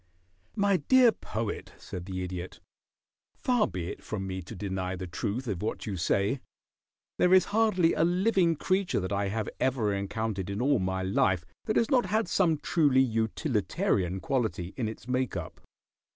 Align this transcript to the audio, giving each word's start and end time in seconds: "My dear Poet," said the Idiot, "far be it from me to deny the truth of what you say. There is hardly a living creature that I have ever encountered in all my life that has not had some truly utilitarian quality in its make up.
"My 0.55 0.77
dear 0.77 1.11
Poet," 1.11 1.73
said 1.77 2.07
the 2.07 2.23
Idiot, 2.23 2.59
"far 3.35 3.67
be 3.67 3.87
it 3.91 4.01
from 4.03 4.25
me 4.25 4.41
to 4.41 4.55
deny 4.55 4.95
the 4.95 5.05
truth 5.05 5.45
of 5.47 5.61
what 5.61 5.85
you 5.85 5.95
say. 5.95 6.41
There 7.19 7.35
is 7.35 7.45
hardly 7.53 7.93
a 7.93 8.03
living 8.03 8.55
creature 8.55 8.99
that 8.99 9.11
I 9.13 9.27
have 9.27 9.47
ever 9.59 9.93
encountered 9.93 10.49
in 10.49 10.59
all 10.59 10.79
my 10.79 11.03
life 11.03 11.45
that 11.65 11.75
has 11.77 11.91
not 11.91 12.07
had 12.07 12.27
some 12.27 12.57
truly 12.57 12.99
utilitarian 13.01 14.21
quality 14.21 14.73
in 14.75 14.87
its 14.87 15.07
make 15.07 15.37
up. 15.37 15.61